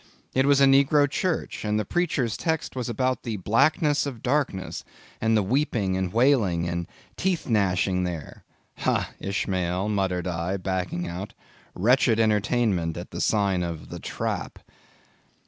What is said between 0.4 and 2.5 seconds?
was a negro church; and the preacher's